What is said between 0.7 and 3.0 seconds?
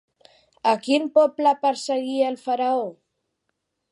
A quin poble perseguia el faraó?